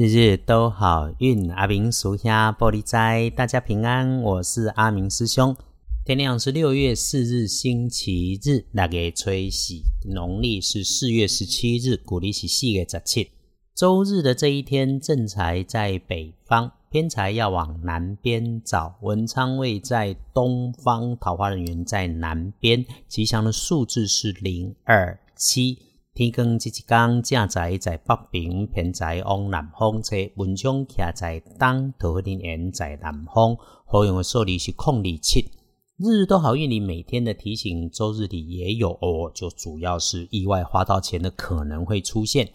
[0.00, 4.22] 日日都好运，阿明属下玻璃斋，大家平安。
[4.22, 5.56] 我是阿明师兄。
[6.04, 13.28] 天亮是六月四日，星期日，那个吹喜，农历是四月十七日，古历是四月十七。
[13.74, 18.94] 周日的这一天，正财在北方，偏财要往南边找。
[19.02, 22.86] 文昌位在东方，桃花人员在南边。
[23.08, 25.87] 吉祥的数字是零二七。
[26.18, 33.56] 天光即一天，正在在北平，偏在往南方吹，文昌徛在东，桃花人在南方。
[33.86, 35.48] 好用的数字是空二七。
[35.96, 42.48] 日日都好运你每天的提醒，周日里也有哦，就主要是意外花到钱的可能会出现。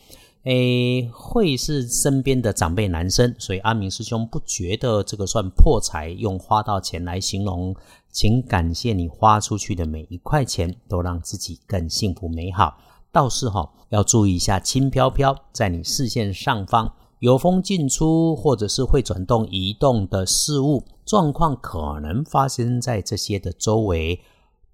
[0.43, 7.73] 诶，会是身边的长辈男生，所以阿明师兄不觉得这个算破财，用花到钱来形容，
[8.11, 12.77] 请感谢你花出去的每一块钱，都让自己更幸福美好。
[13.13, 24.20] 倒是哈，要注意一下轻飘飘在你视线上方有风进出，或者是会转动移动的事物状况，可能发生在这些的周围。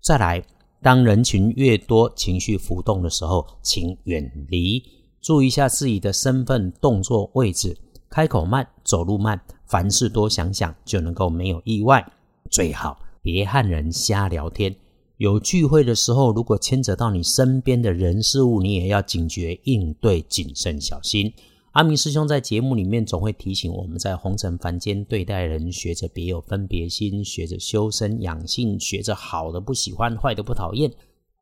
[0.01, 0.41] 再来，
[0.81, 4.81] 当人群越多、情绪浮动的时候，请远离，
[5.19, 7.77] 注意一下自己的身份、动作、位置，
[8.09, 12.09] 开口慢，走路慢，凡事多想想，就能够没有意外。
[12.49, 14.73] 最好别和人瞎聊天。
[15.19, 21.33] 有聚会的时候，如果牵扯到你身边的人事物，你也要警觉应对，谨慎小心。
[21.73, 30.89] 阿明师兄在节目里面总会提醒我们，在红尘凡间对待人，学着别有分别心，学着修身养性，学着好的不喜欢，坏的不讨厌，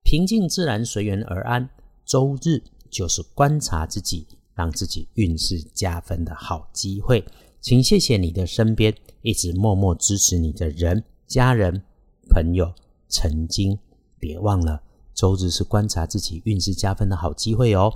[0.04, 1.70] 平静自然，随缘而安。
[2.04, 7.24] 周日就是观察自己，让自己运势加分的好机会。
[7.62, 11.80] 请谢谢你的身边一直默默支持你的人、家人、
[12.28, 12.74] 朋友。
[13.10, 13.78] 曾经，
[14.20, 14.82] 别忘了，
[15.14, 17.94] 周日是观察自己运势加分的好机会哦。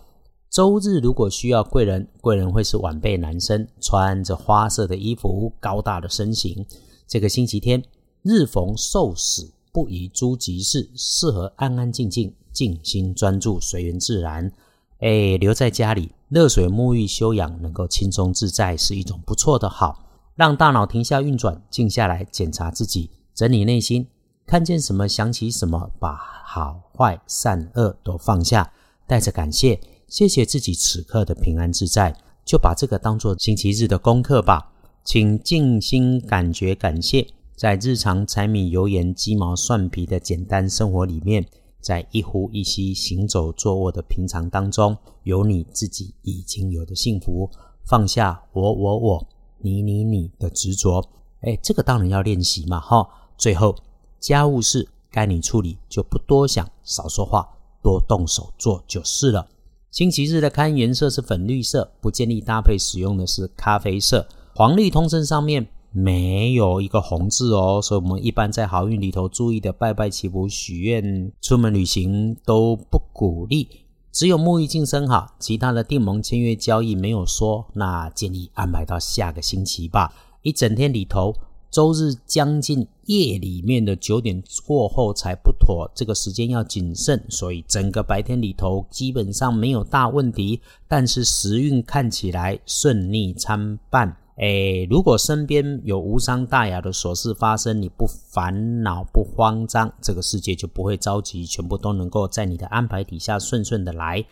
[0.49, 6.65] 周日如果需要贵人，贵人会是晚辈男生，穿着花色的衣服，高大的身形。
[7.07, 7.81] 这个星期天，
[8.21, 14.51] 日逢受死，不宜诸吉事，适合安安静静、静心专注、随缘自然。
[14.99, 20.05] 哎，留在家里热水沐浴休养，能够轻松自在，是一种不错的好。
[20.35, 24.07] 让大脑停下运转，静下来检查自己，整理内心。
[24.51, 28.69] 看见什么想起什么，把好坏善恶都放下，
[29.07, 29.79] 带着感谢，
[30.09, 32.13] 谢谢自己此刻的平安自在，
[32.43, 34.73] 就把这个当做星期日的功课吧。
[35.05, 37.25] 请静心感觉感谢，
[37.55, 41.45] 在日常柴米油盐鸡毛蒜皮的简单生活里面，
[41.79, 47.49] 在一呼一吸、行走坐卧的平常当中，有你自己已经有的幸福，
[47.85, 49.27] 放下我我我、
[49.59, 51.01] 你你你的执着。
[51.39, 53.07] 哎，这个当然要练习嘛，哈。
[53.37, 53.73] 最后。
[54.21, 57.49] 家务事该你处理，就不多想，少说话，
[57.81, 59.47] 多动手做就是了。
[59.89, 64.27] 星期日的刊颜色是粉绿色，不建议搭配使用的是咖啡色。
[64.53, 73.67] 黄绿通胜上面没有一个红字哦，所以我们一般在好运里头注意的拜拜祈福许愿、出门旅行都不鼓励。
[74.11, 80.13] 只有沐浴净身好，其他的订盟签约交易没有说，那建议安排到下个星期吧。
[80.43, 81.33] 一整天里头。
[81.71, 90.61] 周日将近夜里面的九点过后才不妥，这个时间要谨慎，所以整个白天里头基本上没有大问题。
[90.87, 104.25] 但是时运看起来顺利参半，哎，如果身边有无伤大雅的琐事发生，你不烦恼不慌张，这个世界就不会着急，全部都能够在你的安排底下顺顺的来。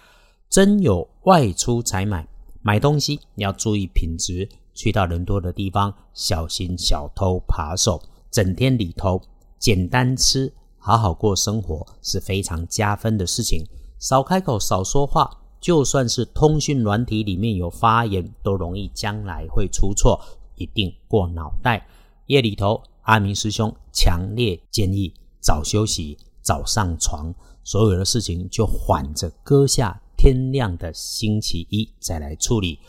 [0.49, 2.25] 真有外出采买
[2.61, 4.47] 买东西，你要注意品质。
[4.73, 8.01] 去到人多的地方，小心小偷扒手。
[8.31, 9.21] 整天里头
[9.57, 13.65] 简单吃，好好过生活是非常加分的事情。
[13.97, 15.29] 少开口，少说话，
[15.59, 20.19] 就算是通讯软体里面有发言，都容易将来会出错，
[20.55, 21.85] 一定过脑袋。
[22.27, 32.79] 夜里头，阿明师兄强烈建议早休息，早上床，所有的事情就缓着搁下，天亮的星期一再来处理。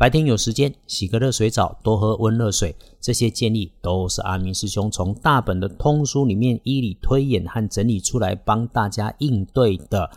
[0.00, 10.10] 白天有时间洗个热水澡，多喝温热水，这些建议都是阿明师兄从大本的通书里面依理推演和整理出来帮大家应对的，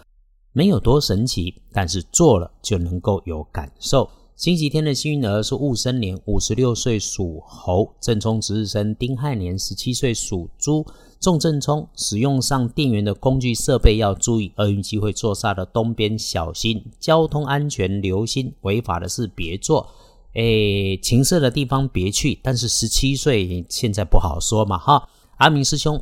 [0.53, 4.09] 没有多神奇，但是做了就能够有感受。
[4.35, 10.85] 星期天的幸运儿是戊申年五十六岁属猴，正冲值日生丁亥年十七岁属猪。
[11.19, 19.87] 重正冲，使用上电源的工具设备要注意，厄运机会坐煞的东边小心，交通安全留心，违法的事别做，
[20.33, 22.39] 诶，情色的地方别去。
[22.41, 25.07] 但是十七岁现在不好说嘛，哈。
[25.37, 26.01] 阿明师兄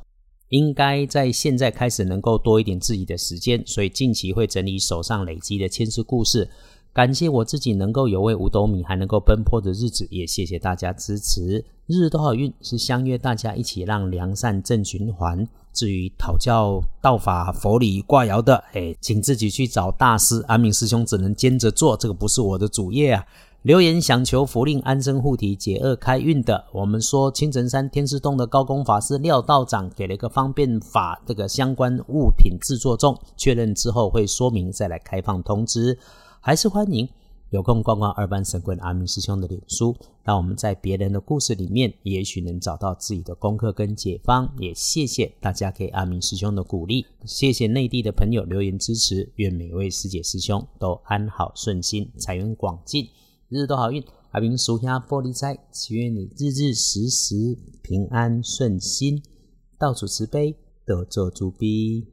[0.49, 6.49] 应该在现在开始能够多一点自己的时间，所以近期会整理手上累积的千丝故事。
[6.93, 11.63] 感谢我自己能够有位五斗米还能够奔波的日子，也谢谢大家支持。
[11.87, 15.47] 日日都好运是相约大家一起让良善正循环。
[15.71, 20.43] 至于讨教道法、佛理、卦爻的，哎，请自己去找大师。
[20.49, 23.23] 阿明师兄只能兼着做，这个不是我的主业啊。
[23.61, 35.97] 留言想求福令安身护体、解厄开运的，我们说青城山天师洞的高功法师廖道长给了一个方便法，这个相关物品制作中，确认之后会说明再来开放通知。
[36.43, 37.07] 还是欢迎
[37.51, 44.51] 有空逛逛二班神棍阿明师兄的脸书，让我们在别人的故事里面，也许能找到自己的功课跟解方。
[44.57, 49.31] 也谢谢大家给阿明师兄的鼓励，谢谢内地的朋友留言支持。
[49.35, 53.07] 愿每位师姐师兄都安好顺心，财源广进，
[53.49, 54.03] 日日都好运。
[54.31, 59.21] 阿明属下玻璃斋，祈愿你日日时时平安顺心，
[59.77, 60.55] 到处慈悲，
[60.85, 62.07] 得做主逼。